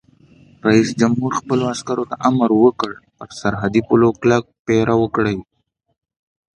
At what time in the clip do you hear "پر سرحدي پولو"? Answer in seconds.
3.17-4.09